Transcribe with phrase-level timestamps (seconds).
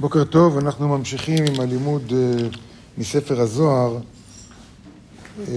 [0.00, 2.48] בוקר טוב, אנחנו ממשיכים עם הלימוד אה,
[2.98, 3.98] מספר הזוהר
[5.48, 5.54] אה,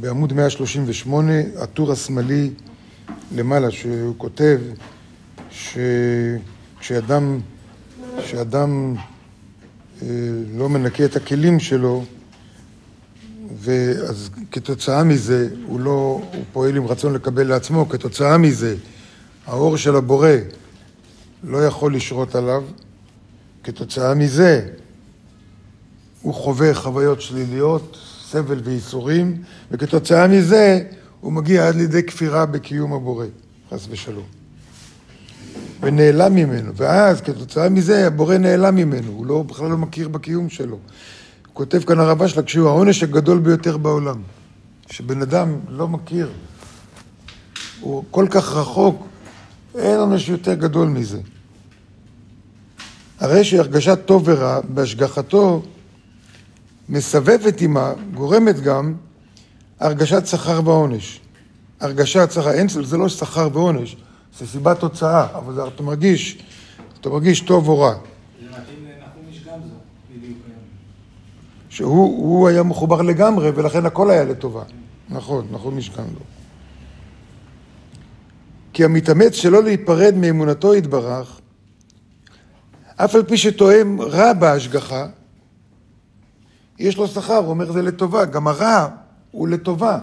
[0.00, 2.50] בעמוד 138, הטור השמאלי
[3.34, 4.60] למעלה, שהוא כותב
[5.50, 7.40] שכשאדם
[8.24, 8.94] כשאדם
[10.02, 10.08] אה,
[10.56, 12.04] לא מנקה את הכלים שלו,
[13.60, 18.76] ואז כתוצאה מזה הוא לא, הוא פועל עם רצון לקבל לעצמו, כתוצאה מזה
[19.46, 20.30] האור של הבורא
[21.44, 22.62] לא יכול לשרות עליו,
[23.64, 24.68] כתוצאה מזה
[26.22, 27.98] הוא חווה חוויות שליליות,
[28.30, 30.82] סבל וייסורים, וכתוצאה מזה
[31.20, 33.26] הוא מגיע עד לידי כפירה בקיום הבורא,
[33.70, 34.24] חס ושלום.
[35.80, 40.76] ונעלם ממנו, ואז כתוצאה מזה הבורא נעלם ממנו, הוא לא, בכלל לא מכיר בקיום שלו.
[40.76, 40.80] הוא
[41.52, 44.22] כותב כאן הרבה שלה, כשהוא העונש הגדול ביותר בעולם,
[44.90, 46.30] שבן אדם לא מכיר,
[47.80, 49.06] הוא כל כך רחוק,
[49.74, 51.18] אין עונש יותר גדול מזה.
[53.22, 55.62] הרי שהרגשת טוב ורע בהשגחתו
[56.88, 58.94] מסבבת עימה, גורמת גם
[59.80, 61.20] הרגשת שכר ועונש.
[61.80, 63.96] הרגשת שכר, אין, זה לא שכר ועונש,
[64.38, 66.38] זה סיבת תוצאה, אבל אתה מרגיש,
[67.00, 67.94] אתה מרגיש טוב או רע.
[71.68, 74.62] שהוא היה מחובר לגמרי, ולכן הכל היה לטובה.
[75.08, 76.20] נכון, נכון משכן לו.
[78.72, 81.41] כי המתאמץ שלא להיפרד מאמונתו יתברך,
[83.04, 85.06] אף על פי שתואם רע בהשגחה,
[86.78, 88.88] יש לו שכר, הוא אומר זה לטובה, גם הרע
[89.30, 89.98] הוא לטובה.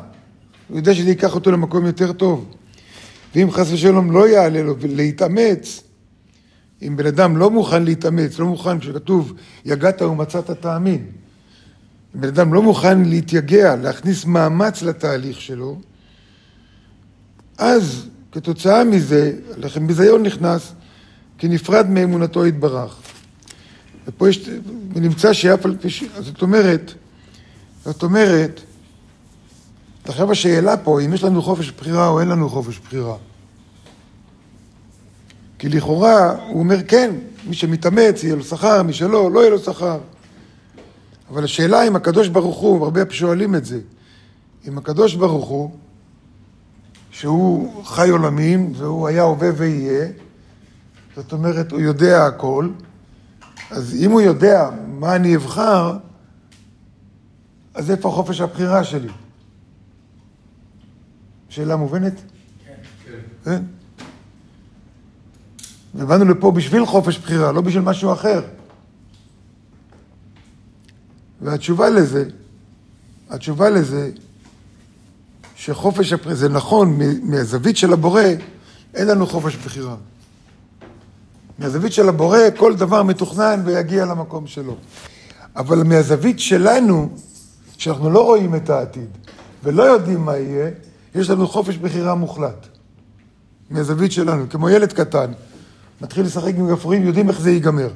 [0.68, 2.56] הוא יודע שזה ייקח אותו למקום יותר טוב.
[3.36, 5.84] ואם חס ושלום לא יעלה לו להתאמץ,
[6.82, 9.34] אם בן אדם לא מוכן להתאמץ, לא מוכן, כשכתוב
[9.66, 11.06] יגעת ומצאת תאמין,
[12.16, 15.80] אם בן אדם לא מוכן להתייגע, להכניס מאמץ לתהליך שלו,
[17.58, 20.74] אז כתוצאה מזה, לחם ביזיון נכנס,
[21.40, 22.96] כי נפרד מאמונתו יתברך.
[24.08, 24.50] ופה יש,
[24.94, 26.04] ונמצא שאף על פי ש...
[26.20, 26.94] זאת אומרת,
[27.86, 28.62] זאת אומרת,
[30.04, 33.16] עכשיו השאלה פה, אם יש לנו חופש בחירה או אין לנו חופש בחירה.
[35.60, 37.16] כי לכאורה, הוא אומר, כן,
[37.48, 40.00] מי שמתאמץ יהיה לו שכר, מי שלא, לא יהיה לו שכר.
[41.30, 43.80] אבל השאלה אם הקדוש ברוך הוא, הרבה שואלים את זה,
[44.68, 45.72] אם הקדוש ברוך הוא,
[47.12, 50.08] שהוא חי עולמים, והוא היה הווה ויהיה,
[51.16, 52.70] זאת אומרת, הוא יודע הכל,
[53.72, 55.98] אז אם הוא יודע מה אני אבחר,
[57.74, 59.10] אז איפה חופש הבחירה שלי?
[61.50, 62.22] שאלה מובנת?
[62.66, 62.74] כן.
[63.44, 63.62] כן?
[65.96, 68.42] ובאנו לפה בשביל חופש בחירה, לא בשביל משהו אחר.
[71.42, 72.26] והתשובה לזה,
[73.30, 74.12] התשובה לזה,
[75.56, 78.24] שחופש הבחירה, זה נכון, מהזווית של הבורא,
[78.94, 79.96] אין לנו חופש בחירה.
[81.60, 84.76] מהזווית של הבורא, כל דבר מתוכנן ויגיע למקום שלו.
[85.56, 87.10] אבל מהזווית שלנו,
[87.78, 89.10] שאנחנו לא רואים את העתיד
[89.64, 90.70] ולא יודעים מה יהיה,
[91.16, 92.68] יש לנו חופש בחירה מוחלט.
[93.70, 95.32] מהזווית שלנו, כמו ילד קטן,
[96.02, 97.90] מתחיל לשחק עם גפרורים, יודעים איך זה ייגמר.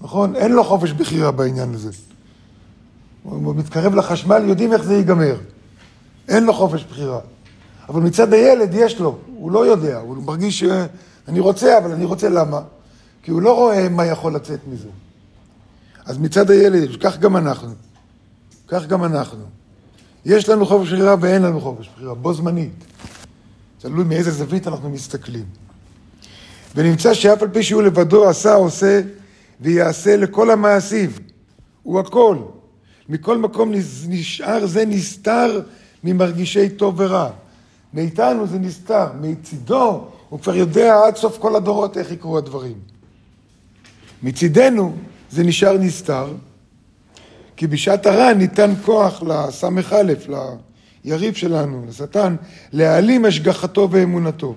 [0.00, 0.36] נכון?
[0.36, 1.90] אין לו חופש בחירה בעניין הזה.
[3.22, 5.36] הוא מתקרב לחשמל, יודעים איך זה ייגמר.
[6.28, 7.20] אין לו חופש בחירה.
[7.88, 10.64] אבל מצד הילד יש לו, הוא לא יודע, הוא מרגיש
[11.28, 12.60] שאני רוצה, אבל אני רוצה למה?
[13.22, 14.88] כי הוא לא רואה מה יכול לצאת מזה.
[16.04, 17.74] אז מצד הילד, כך גם אנחנו.
[18.68, 19.44] כך גם אנחנו.
[20.24, 22.84] יש לנו חופש בחירה ואין לנו חופש בחירה, בו זמנית.
[23.78, 25.44] תלוי מאיזה זווית אנחנו מסתכלים.
[26.74, 29.00] ונמצא שאף על פי שהוא לבדו עשה, עושה
[29.60, 31.10] ויעשה לכל המעשים.
[31.82, 32.36] הוא הכל.
[33.08, 33.72] מכל מקום
[34.08, 35.60] נשאר זה נסתר
[36.04, 37.30] ממרגישי טוב ורע.
[37.94, 42.76] מאיתנו זה נסתר, מצידו הוא כבר יודע עד סוף כל הדורות איך יקרו הדברים.
[44.22, 44.96] מצידנו
[45.30, 46.32] זה נשאר נסתר,
[47.56, 50.02] כי בשעת הרע ניתן כוח לס"א,
[51.04, 52.36] ליריב שלנו, לשטן,
[52.72, 54.54] להעלים השגחתו ואמונתו.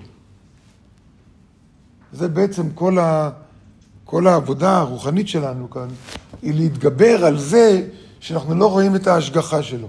[2.12, 3.30] זה בעצם כל, ה,
[4.04, 5.88] כל העבודה הרוחנית שלנו כאן,
[6.42, 7.88] היא להתגבר על זה
[8.20, 9.88] שאנחנו לא רואים את ההשגחה שלו.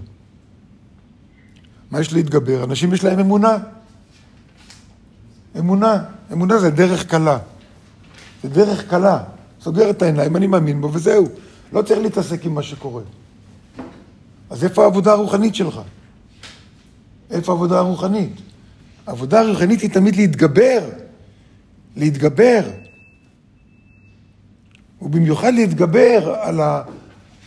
[1.91, 2.63] מה יש להתגבר?
[2.63, 3.57] אנשים יש להם אמונה.
[5.59, 6.03] אמונה.
[6.33, 7.37] אמונה זה דרך קלה.
[8.43, 9.23] זה דרך קלה.
[9.61, 11.27] סוגר את העיניים, אני מאמין בו, וזהו.
[11.73, 13.01] לא צריך להתעסק עם מה שקורה.
[14.49, 15.79] אז איפה העבודה הרוחנית שלך?
[17.31, 18.41] איפה העבודה הרוחנית?
[19.07, 20.89] העבודה הרוחנית היא תמיד להתגבר.
[21.95, 22.61] להתגבר.
[25.01, 26.83] ובמיוחד להתגבר על ה...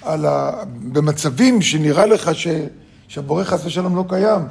[0.03, 0.51] על ה...
[0.93, 2.49] במצבים שנראה לך ש...
[3.09, 4.43] שהבורא חס ושלום לא קיים.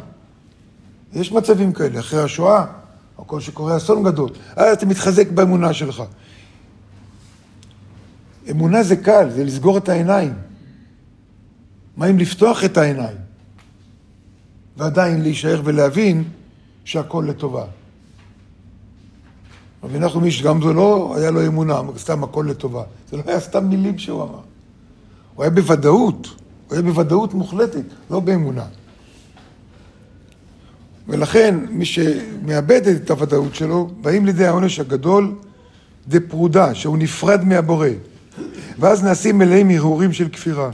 [1.14, 2.66] יש מצבים כאלה, אחרי השואה,
[3.18, 4.30] או כל שקורה אסון גדול.
[4.56, 6.04] אז אתה מתחזק באמונה שלך.
[8.52, 10.34] אמונה זה קל, זה לסגור את העיניים.
[11.98, 13.18] מה אם לפתוח את העיניים?
[14.78, 16.24] ועדיין להישאר ולהבין
[16.86, 17.66] שהכל לטובה.
[19.84, 22.84] רבי נחום איש גם זה לא היה לו אמונה, סתם הכל לטובה.
[23.10, 24.40] זה לא היה סתם מילים שהוא אמר.
[25.36, 26.28] הוא היה בוודאות,
[26.68, 28.66] הוא היה בוודאות מוחלטת, לא באמונה.
[31.08, 35.36] ולכן, מי שמאבד את הוודאות שלו, באים לידי העונש הגדול
[36.08, 37.88] דה פרודה, שהוא נפרד מהבורא.
[38.80, 40.70] ואז נעשים מלאים הרהורים של כפירה.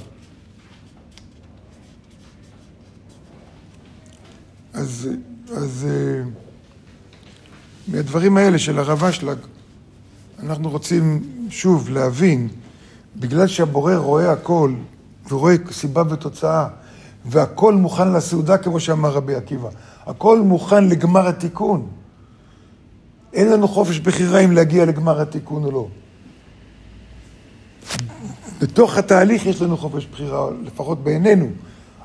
[4.74, 5.10] אז,
[5.54, 6.24] אז אה,
[7.88, 9.38] מהדברים האלה של הרב אשלג,
[10.44, 12.48] אנחנו רוצים שוב להבין,
[13.16, 14.74] בגלל שהבורא רואה הכל,
[15.30, 16.68] ורואה סיבה ותוצאה,
[17.26, 19.70] והכל מוכן לסעודה, כמו שאמר רבי עקיבא.
[20.06, 21.88] הכל מוכן לגמר התיקון.
[23.34, 25.88] אין לנו חופש בחירה אם להגיע לגמר התיקון או לא.
[28.62, 31.48] בתוך התהליך יש לנו חופש בחירה, לפחות בעינינו.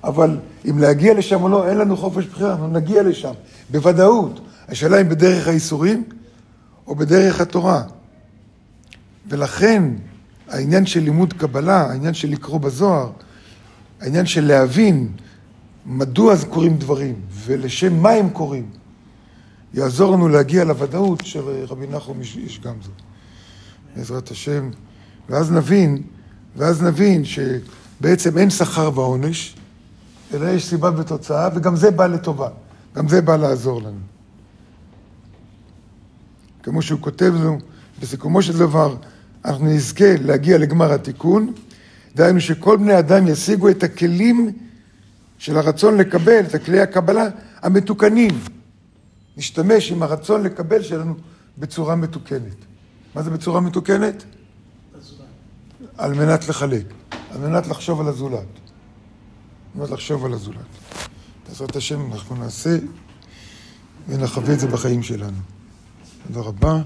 [0.05, 0.39] אבל
[0.71, 3.33] אם להגיע לשם או לא, אין לנו חופש בחירה, אנחנו נגיע לשם,
[3.71, 4.41] בוודאות.
[4.69, 6.05] השאלה אם בדרך האיסורים
[6.87, 7.83] או בדרך התורה.
[9.29, 9.83] ולכן
[10.49, 13.11] העניין של לימוד קבלה, העניין של לקרוא בזוהר,
[14.01, 15.09] העניין של להבין
[15.87, 18.71] מדוע קורים דברים ולשם מה הם קורים,
[19.75, 22.91] יעזור לנו להגיע לוודאות של רבי נחום איש גמזו,
[23.97, 24.71] בעזרת השם.
[25.29, 26.03] ואז נבין,
[26.57, 29.55] ואז נבין שבעצם אין שכר ועונש,
[30.35, 32.49] אלא יש סיבה ותוצאה, וגם זה בא לטובה,
[32.95, 34.01] גם זה בא לעזור לנו.
[36.63, 37.59] כמו שהוא כותב לנו,
[38.01, 38.97] בסיכומו של דבר,
[39.45, 41.53] אנחנו נזכה להגיע לגמר התיקון,
[42.17, 44.53] דהיינו שכל בני אדם ישיגו את הכלים
[45.39, 47.29] של הרצון לקבל, את כלי הקבלה
[47.63, 48.39] המתוקנים.
[49.37, 51.15] נשתמש עם הרצון לקבל שלנו
[51.59, 52.57] בצורה מתוקנת.
[53.15, 54.25] מה זה בצורה מתוקנת?
[55.97, 56.85] על מנת לחלק,
[57.31, 58.39] על מנת לחשוב על הזולת.
[58.41, 60.59] על מנת לחשוב על הזולת.
[61.49, 62.79] בעזרת השם אנחנו נעשה
[64.09, 65.39] ונחווה את זה בחיים שלנו.
[66.27, 66.83] תודה רבה.